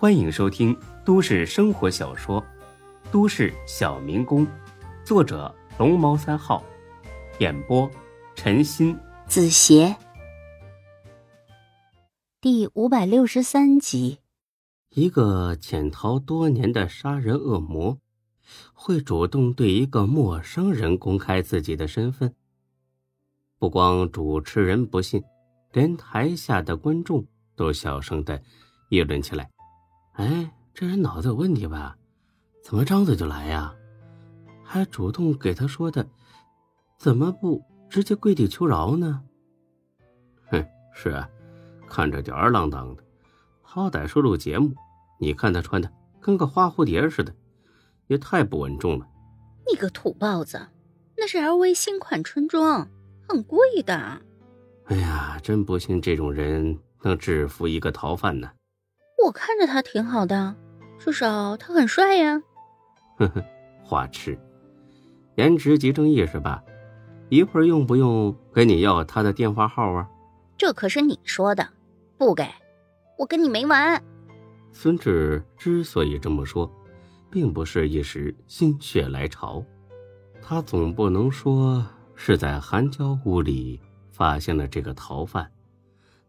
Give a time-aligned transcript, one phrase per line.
[0.00, 0.74] 欢迎收听
[1.04, 2.40] 都市生活小说
[3.12, 4.46] 《都市小民工》，
[5.04, 6.64] 作者龙猫三号，
[7.38, 7.86] 演播
[8.34, 9.94] 陈鑫、子邪，
[12.40, 14.20] 第五百六十三集。
[14.88, 17.98] 一个潜逃多年的杀人恶魔，
[18.72, 22.34] 会主动对一个陌生人公开自己的身份。
[23.58, 25.22] 不光主持人不信，
[25.74, 28.40] 连台下的观众都小声的
[28.88, 29.50] 议论起来。
[30.20, 31.96] 哎，这人脑子有问题吧？
[32.62, 33.74] 怎么张嘴就来呀？
[34.62, 36.06] 还主动给他说的，
[36.98, 39.22] 怎么不直接跪地求饶呢？
[40.50, 40.62] 哼，
[40.92, 41.26] 是啊，
[41.88, 43.02] 看着吊儿郎当的，
[43.62, 44.74] 好歹是录节目。
[45.18, 45.90] 你看他穿的
[46.20, 47.34] 跟个花蝴蝶似的，
[48.08, 49.08] 也太不稳重了。
[49.70, 50.60] 你个土包子，
[51.16, 52.86] 那是 LV 新款春装，
[53.26, 54.20] 很贵的。
[54.84, 58.50] 哎呀，真不信这种人能制服一个逃犯呢。
[59.24, 60.54] 我看着他挺好的，
[60.98, 62.42] 至少他很帅呀。
[63.16, 63.44] 呵呵，
[63.82, 64.38] 花痴，
[65.36, 66.62] 颜值即正义是吧？
[67.28, 70.08] 一会儿用不用跟你要他的电话号啊？
[70.56, 71.68] 这可是你说的，
[72.18, 72.48] 不给，
[73.18, 74.02] 我跟你没完。
[74.72, 76.70] 孙志之所以这么说，
[77.30, 79.64] 并不是一时心血来潮，
[80.42, 85.50] 他总不能说是在韩娇屋里发现了这个逃犯，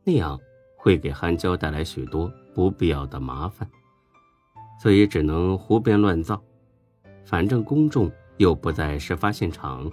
[0.03, 0.39] 那样
[0.81, 2.31] 会给韩娇带来许多。
[2.53, 3.65] 不必要的麻烦，
[4.81, 6.43] 所以只能胡编乱造。
[7.23, 9.89] 反正公众又不在事发现场，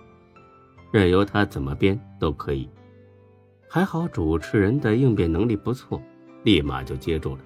[0.91, 2.69] 任由他怎么编都可以。
[3.69, 6.03] 还好主持人的应变能力不错，
[6.43, 7.43] 立马就接住了。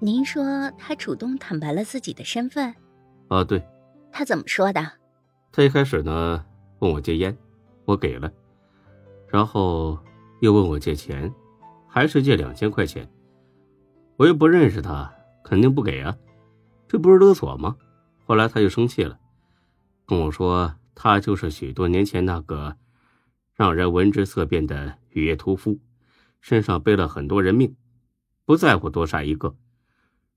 [0.00, 2.74] 您说他主动坦白了自己的身份？
[3.28, 3.64] 啊，对。
[4.10, 4.84] 他怎么说的？
[5.52, 6.44] 他一开始呢
[6.80, 7.38] 问我借烟，
[7.84, 8.28] 我给了，
[9.28, 9.96] 然后
[10.40, 11.32] 又问我借钱，
[11.90, 13.10] 还是借两千块钱。
[14.16, 16.16] 我又不认识他，肯定不给啊，
[16.86, 17.76] 这不是勒索吗？
[18.24, 19.18] 后来他就生气了，
[20.06, 22.76] 跟我说他就是许多年前那个
[23.54, 25.80] 让人闻之色变的雨夜屠夫，
[26.40, 27.74] 身上背了很多人命，
[28.44, 29.56] 不在乎多杀一个，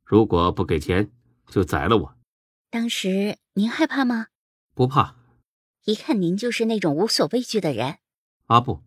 [0.04, 1.12] 如果不给钱
[1.46, 2.16] 就宰了我。
[2.72, 4.28] 当时您害怕吗？
[4.74, 5.16] 不怕，
[5.86, 7.98] 一看您就是那种无所畏惧的人。
[8.48, 8.82] 啊不，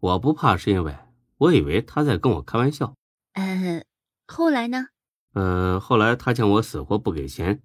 [0.00, 0.94] 我不怕是因为
[1.38, 2.94] 我以为他在跟我开玩笑。
[3.32, 3.84] 呃。
[4.28, 4.88] 后来呢？
[5.34, 7.62] 呃，后来他见我死活不给钱，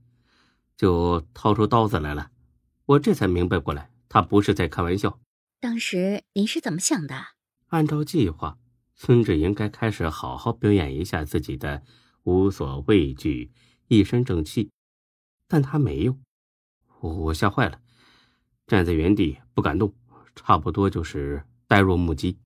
[0.78, 2.30] 就掏出刀子来了。
[2.86, 5.20] 我这才明白过来，他不是在开玩笑。
[5.60, 7.16] 当时您是怎么想的？
[7.70, 8.60] 按照计划，
[8.94, 11.82] 孙志应该开始好好表演一下自己的
[12.24, 13.52] 无所畏惧、
[13.88, 14.70] 一身正气，
[15.48, 16.16] 但他没有。
[17.00, 17.82] 我吓坏了，
[18.68, 19.96] 站在原地不敢动，
[20.36, 22.38] 差不多就是呆若木鸡。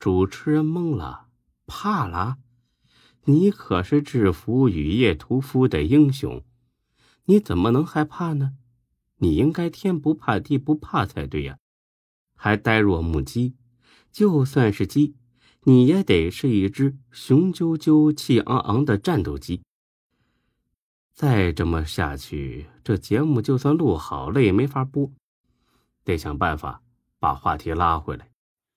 [0.00, 1.26] 主持人懵了，
[1.66, 2.38] 怕了。
[3.24, 6.42] 你可是制服雨夜屠夫的英雄，
[7.26, 8.54] 你怎么能害怕呢？
[9.18, 11.58] 你应该天不怕地不怕才对呀，
[12.34, 13.56] 还呆若木鸡。
[14.10, 15.16] 就算是鸡，
[15.64, 19.60] 你也得是一只雄赳赳、气昂昂的战斗机。
[21.12, 25.12] 再这么下去，这节目就算录好了也没法播，
[26.04, 26.80] 得想办法
[27.18, 28.30] 把话题拉回来。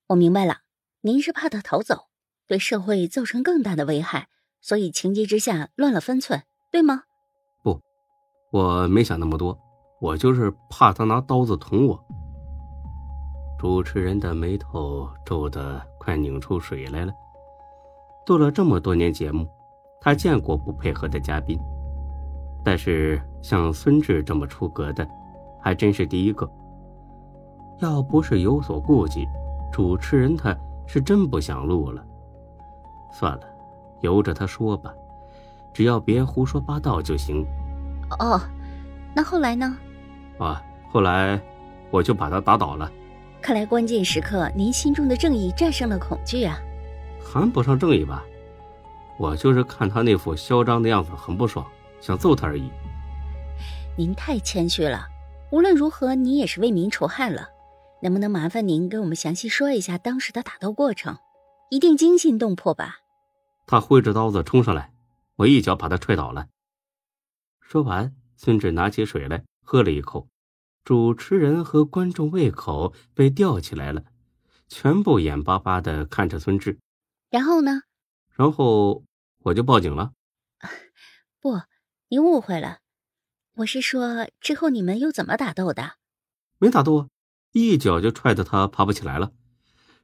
[0.10, 0.58] 我明白了，
[1.06, 2.08] 您是怕他逃走。
[2.48, 4.28] 对社会造成更大的危害，
[4.62, 7.04] 所以情急之下乱了分寸，对吗？
[7.64, 7.80] 不，
[8.52, 9.58] 我没想那么多，
[10.00, 12.00] 我就是怕他拿刀子捅我。
[13.58, 17.14] 主持人的眉头皱得快拧出水来了。
[18.26, 19.48] 做了这么多年节目，
[20.02, 21.58] 他见过不配合的嘉宾，
[22.64, 25.08] 但是像孙志这么出格的，
[25.62, 26.50] 还真是第一个。
[27.80, 29.26] 要不是有所顾忌，
[29.72, 30.56] 主持人他
[30.86, 32.04] 是真不想录了。
[33.12, 33.42] 算了，
[34.02, 34.94] 由着他说吧，
[35.74, 37.46] 只要别胡说八道就行。
[38.20, 38.40] 哦，
[39.14, 39.78] 那后来呢？
[40.40, 41.40] 啊，后来
[41.92, 42.92] 我就把他打倒了。
[43.42, 46.58] 看来关键时刻，您心中的正义战胜了恐惧啊。
[47.26, 48.24] 谈不上正义吧，
[49.18, 51.66] 我就是看他那副嚣张的样子很不爽，
[52.00, 52.70] 想揍他而已。
[53.96, 55.08] 您太谦虚了。
[55.52, 57.48] 无论如何，你也是为民除害了。
[58.04, 61.18] 能不能麻烦您给我们详细说一下当时的打斗过程？
[61.70, 62.98] 一定惊心动魄吧？
[63.66, 64.94] 他挥着刀子冲上来，
[65.38, 66.50] 我一脚把他踹倒了。
[67.62, 70.28] 说完，孙志拿起水来喝了一口。
[70.84, 74.04] 主持人和观众胃口被吊起来了，
[74.68, 76.78] 全部眼巴巴的看着孙志。
[77.30, 77.84] 然后呢？
[78.32, 79.06] 然后
[79.44, 80.12] 我就报警了。
[81.40, 81.62] 不，
[82.10, 82.80] 你误会了。
[83.56, 85.94] 我是说，之后你们又怎么打斗的？
[86.58, 87.10] 没打斗，
[87.54, 89.32] 一脚就踹得他爬不起来了。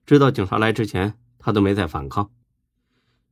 [0.06, 2.32] 直到警察来之前，他都没再反抗。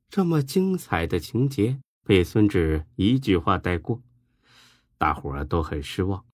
[0.09, 4.01] 这么精彩的情节，被孙志一句话带过，
[4.97, 6.25] 大伙儿都很失望。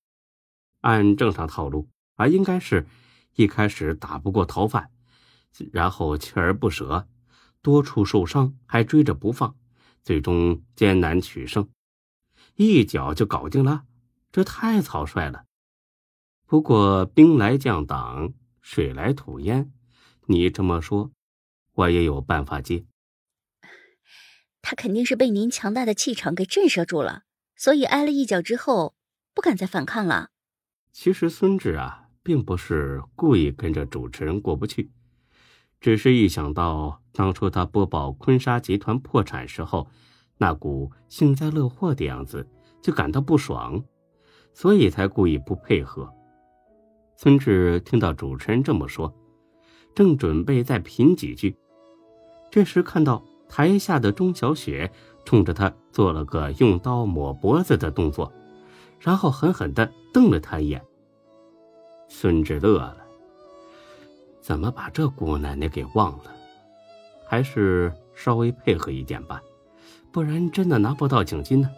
[0.82, 2.86] 按正常套路啊，应该是
[3.36, 4.90] 一开始打不过逃犯，
[5.72, 7.08] 然后锲而不舍，
[7.62, 9.56] 多处受伤还追着不放，
[10.04, 11.70] 最终艰难取胜，
[12.56, 13.86] 一脚就搞定了，
[14.32, 15.46] 这太草率了。
[16.46, 19.72] 不过兵来将挡，水来土掩，
[20.28, 21.12] 你这么说，
[21.74, 22.86] 我也有办法接。
[24.62, 27.24] 他肯定是被您强大的气场给震慑住了，
[27.56, 28.96] 所以挨了一脚之后
[29.34, 30.30] 不敢再反抗了。
[30.92, 34.92] 其实孙志啊，并不是故意跟着主持人过不去，
[35.82, 39.90] 只是一想到当初他播报坤沙集团破产时候
[40.38, 42.48] 那股幸灾乐祸的样子，
[42.82, 43.84] 就感到不爽，
[44.54, 46.14] 所以才故意不配合。
[47.24, 49.14] 孙志听到主持人这么说，
[49.96, 51.56] 正准备再品几句，
[52.52, 54.92] 这时看到台下的钟小雪
[55.24, 58.30] 冲着他做了个用刀抹脖子的动作。
[59.00, 60.84] 然后狠狠的瞪了他一眼。
[62.10, 62.98] 孙志乐了，
[64.42, 66.36] 怎么把这姑奶奶给忘了？
[67.26, 69.42] 还是稍微配合一点吧，
[70.12, 71.72] 不然真的拿不到奖金呢。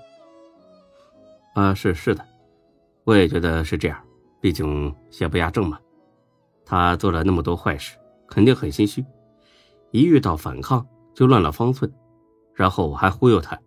[1.54, 2.26] 啊，是是的，
[3.04, 4.04] 我也觉得是这样，
[4.46, 5.80] 毕竟邪不压正嘛。
[6.68, 7.98] 他做了那么多坏事，
[8.28, 9.04] 肯定很心虚，
[9.90, 11.92] 一遇到反抗就乱了方寸，
[12.54, 13.60] 然后我还忽悠他，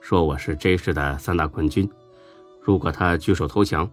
[0.00, 1.88] 说我是 J 市的三大冠军。
[2.60, 3.88] 如果他举手投降，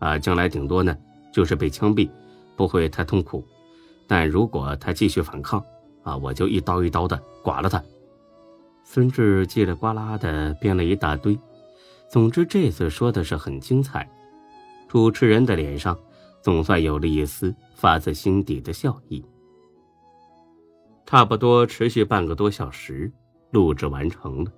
[0.00, 0.94] 啊，将来顶多呢
[1.32, 2.10] 就是被枪毙，
[2.58, 3.42] 不会太痛苦。
[4.06, 5.64] 但如果他继续反抗，
[6.02, 7.82] 啊，我就一刀一刀的剐了他。
[8.84, 11.38] 孙志叽里呱啦的编了一大堆，
[12.10, 14.06] 总之这次说的是很精彩。
[14.90, 15.96] 主持人的脸上
[16.42, 19.24] 总算有了一丝发自心底的笑意。
[21.06, 23.08] 差不多持续半个多小时，
[23.52, 24.50] 录制完成了。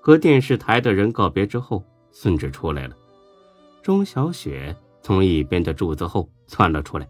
[0.00, 1.84] 和电视台的人告别之后。
[2.16, 2.96] 孙志出来了，
[3.82, 7.08] 钟小雪从一边的柱子后窜了出来，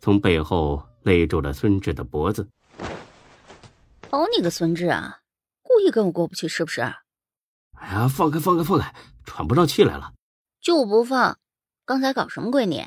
[0.00, 2.48] 从背后勒住了孙志的脖子。
[4.10, 5.20] 好你个孙志啊，
[5.62, 6.80] 故意跟我过不去是不是？
[6.80, 8.92] 哎呀，放开放开放开，
[9.24, 10.12] 喘不上气来了。
[10.60, 11.38] 就不放！
[11.84, 12.86] 刚才搞什么鬼你？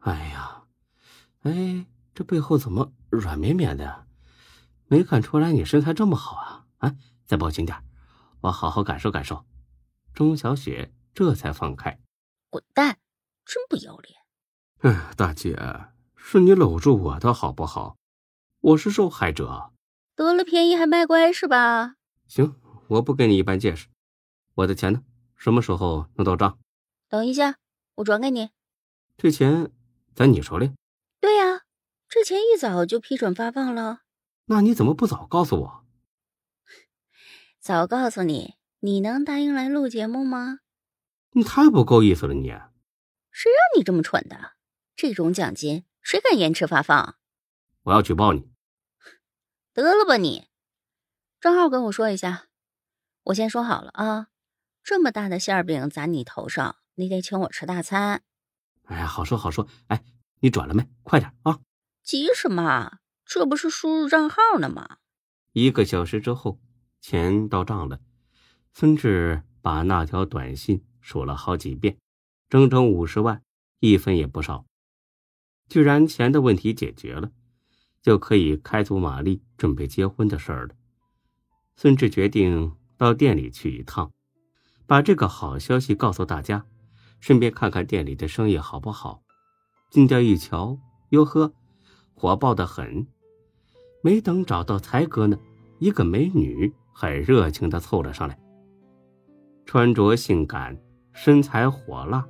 [0.00, 0.64] 哎呀，
[1.42, 4.06] 哎，这背后怎么软绵绵的？
[4.86, 6.66] 没看出来你身材这么好啊！
[6.78, 7.82] 啊，再抱紧点，
[8.40, 9.44] 我好好感受感受。
[10.12, 11.98] 钟小雪这才放开，
[12.50, 12.98] 滚蛋！
[13.44, 14.18] 真不要脸！
[14.80, 15.58] 哎，大姐，
[16.16, 17.96] 是你搂住我的好不好？
[18.60, 19.72] 我是受害者，
[20.14, 21.96] 得了便宜还卖乖是吧？
[22.26, 22.54] 行，
[22.88, 23.88] 我不跟你一般见识。
[24.54, 25.02] 我的钱呢？
[25.36, 26.58] 什么时候能到账？
[27.08, 27.56] 等一下，
[27.96, 28.50] 我转给你。
[29.16, 29.70] 这钱
[30.14, 30.72] 在你手里？
[31.20, 31.62] 对呀，
[32.08, 34.02] 这钱一早就批准发放了。
[34.46, 35.84] 那你怎么不早告诉我？
[37.60, 38.54] 早告诉你。
[38.80, 40.58] 你能答应来录节目吗？
[41.30, 42.34] 你太不够意思了！
[42.34, 42.48] 你
[43.30, 44.56] 谁让你这么蠢的？
[44.94, 47.16] 这种奖金谁敢延迟发放？
[47.84, 48.50] 我要举报你！
[49.72, 50.48] 得了吧你！
[51.40, 52.48] 账号跟我说一下。
[53.22, 54.28] 我先说好了啊，
[54.82, 58.22] 这么大的馅饼砸你头上，你得请我吃大餐。
[58.84, 59.66] 哎呀，好说好说。
[59.88, 60.04] 哎，
[60.40, 60.88] 你转了没？
[61.02, 61.60] 快点啊！
[62.02, 62.98] 急什么？
[63.24, 64.98] 这不是输入账号呢吗？
[65.52, 66.60] 一个小时之后，
[67.00, 68.00] 钱到账了。
[68.72, 71.96] 孙志把那条短信数了好几遍，
[72.48, 73.42] 整整五十万，
[73.80, 74.66] 一分也不少。
[75.68, 77.30] 既然钱的问题解决了，
[78.02, 80.74] 就可以开足马力准备结婚的事儿了。
[81.76, 84.12] 孙志决定到店里去一趟，
[84.86, 86.66] 把这个好消息告诉大家，
[87.26, 89.22] 顺便看看店里的生意好不好。
[89.90, 90.78] 进店一瞧，
[91.08, 91.54] 哟呵，
[92.12, 93.06] 火爆的很。
[94.02, 95.38] 没等找到才哥呢，
[95.78, 98.38] 一个美女很热情的凑了上来。
[99.64, 100.76] 穿着性感，
[101.14, 102.26] 身材火辣，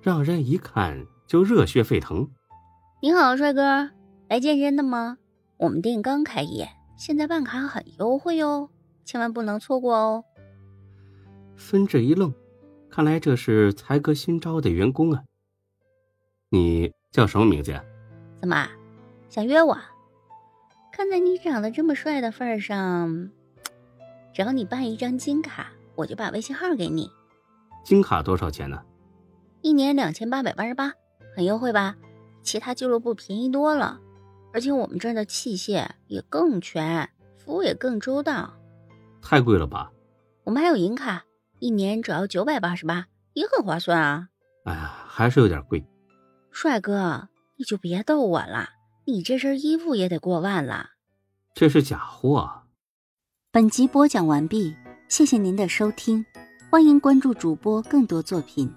[0.00, 2.30] 让人一看就热血沸腾。
[3.02, 3.90] 你好，帅哥，
[4.28, 5.18] 来健身的吗？
[5.56, 8.70] 我们店刚开业，现在办卡很优惠哟，
[9.04, 10.24] 千万不能错过哦。
[11.56, 12.32] 孙志一愣，
[12.90, 15.22] 看来这是才哥新招的员工啊。
[16.48, 17.84] 你叫什么名字呀？
[18.40, 18.68] 怎么
[19.28, 19.78] 想约我？
[20.92, 23.30] 看在你长得这么帅的份上，
[24.34, 25.72] 只要你办一张金卡。
[25.96, 27.10] 我就把微信号给你。
[27.84, 28.82] 金卡多少钱呢？
[29.60, 30.94] 一年两千八百八十八，
[31.36, 31.96] 很优惠吧？
[32.42, 34.00] 其他俱乐部便宜多了，
[34.54, 38.54] 而且我们这儿的器械也更全，服务也更周到。
[39.20, 39.92] 太贵了吧？
[40.44, 41.26] 我们还有银卡，
[41.60, 44.28] 一年只要九百八十八，也很划算啊。
[44.64, 45.86] 哎呀，还是有点贵。
[46.50, 48.70] 帅哥，你就别逗我了，
[49.04, 50.90] 你这身衣服也得过万了。
[51.54, 52.62] 这是假货。
[53.52, 54.74] 本集播讲完毕。
[55.08, 56.24] 谢谢您的收听，
[56.70, 58.72] 欢迎关注主播更多作品。